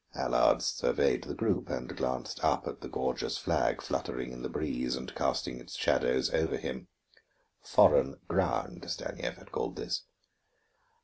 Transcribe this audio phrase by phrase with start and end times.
[0.15, 4.95] Allard surveyed the group, and glanced up at the gorgeous flag fluttering in the breeze
[4.95, 6.87] and casting its shadow over him.
[7.61, 10.01] Foreign ground, Stanief had called this.